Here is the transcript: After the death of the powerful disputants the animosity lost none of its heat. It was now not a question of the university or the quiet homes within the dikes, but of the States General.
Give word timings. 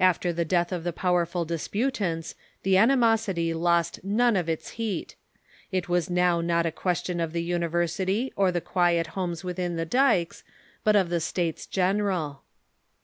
After 0.00 0.32
the 0.32 0.44
death 0.44 0.72
of 0.72 0.82
the 0.82 0.92
powerful 0.92 1.44
disputants 1.44 2.34
the 2.64 2.76
animosity 2.76 3.54
lost 3.54 4.02
none 4.02 4.34
of 4.34 4.48
its 4.48 4.70
heat. 4.70 5.14
It 5.70 5.88
was 5.88 6.10
now 6.10 6.40
not 6.40 6.66
a 6.66 6.72
question 6.72 7.20
of 7.20 7.32
the 7.32 7.40
university 7.44 8.32
or 8.34 8.50
the 8.50 8.60
quiet 8.60 9.06
homes 9.14 9.44
within 9.44 9.76
the 9.76 9.86
dikes, 9.86 10.42
but 10.82 10.96
of 10.96 11.08
the 11.08 11.20
States 11.20 11.66
General. 11.66 12.42